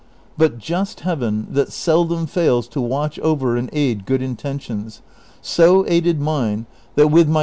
But 0.35 0.57
just 0.57 1.01
Heaven, 1.01 1.45
that 1.51 1.71
seldom 1.71 2.25
fails 2.25 2.67
to 2.69 2.81
watch 2.81 3.19
over 3.19 3.55
and 3.55 3.69
aid 3.71 4.07
good 4.07 4.23
intentions, 4.23 5.03
so 5.43 5.85
aided 5.87 6.19
mine 6.19 6.65
that 6.95 7.09
with 7.09 7.27
ni}'» 7.27 7.33
Prov. 7.33 7.39